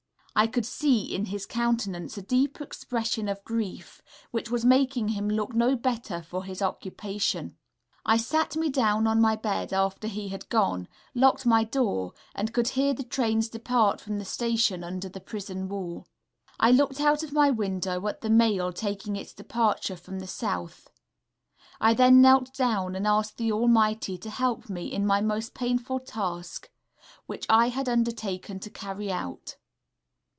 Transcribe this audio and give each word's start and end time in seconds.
I 0.33 0.47
could 0.47 0.65
see 0.65 1.13
in 1.13 1.25
his 1.25 1.45
countenance 1.45 2.17
a 2.17 2.21
deep 2.21 2.61
expression 2.61 3.27
of 3.27 3.43
grief, 3.43 4.01
which 4.31 4.49
was 4.49 4.63
making 4.63 5.09
him 5.09 5.29
look 5.29 5.53
no 5.53 5.75
better 5.75 6.21
for 6.23 6.45
his 6.45 6.61
occupation.... 6.61 7.57
I 8.05 8.15
sat 8.15 8.55
me 8.55 8.69
down 8.69 9.07
on 9.07 9.19
my 9.19 9.35
bed 9.35 9.73
after 9.73 10.07
he 10.07 10.29
had 10.29 10.47
gone, 10.47 10.87
locked 11.13 11.45
my 11.45 11.65
door, 11.65 12.13
and 12.33 12.53
could 12.53 12.69
hear 12.69 12.93
the 12.93 13.03
trains 13.03 13.49
depart 13.49 13.99
from 13.99 14.17
the 14.17 14.25
station 14.25 14.85
under 14.85 15.09
the 15.09 15.19
prison 15.19 15.67
wall. 15.67 16.07
I 16.59 16.71
looked 16.71 17.01
out 17.01 17.23
of 17.23 17.33
my 17.33 17.51
window 17.51 18.07
at 18.07 18.21
the 18.21 18.29
mail 18.29 18.71
taking 18.71 19.17
its 19.17 19.33
departure 19.33 19.97
for 19.97 20.17
the 20.17 20.27
South.... 20.27 20.89
I 21.81 21.93
then 21.93 22.21
knelt 22.21 22.53
down 22.53 22.95
and 22.95 23.05
asked 23.05 23.37
the 23.37 23.51
Almighty 23.51 24.17
to 24.19 24.29
help 24.29 24.69
me 24.69 24.87
in 24.91 25.05
my 25.05 25.19
most 25.19 25.53
painful 25.53 25.99
task, 25.99 26.71
which 27.25 27.45
I 27.49 27.67
had 27.67 27.89
undertaken 27.89 28.61
to 28.61 28.69
carry 28.69 29.11
out.... 29.11 29.57